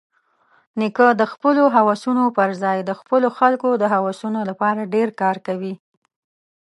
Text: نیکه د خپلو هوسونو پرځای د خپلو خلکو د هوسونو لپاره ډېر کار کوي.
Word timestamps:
نیکه 0.79 1.07
د 1.21 1.23
خپلو 1.31 1.63
هوسونو 1.75 2.23
پرځای 2.37 2.77
د 2.83 2.91
خپلو 2.99 3.27
خلکو 3.37 3.69
د 3.81 3.83
هوسونو 3.93 4.39
لپاره 4.49 4.89
ډېر 4.93 5.09
کار 5.21 5.37
کوي. 5.47 5.73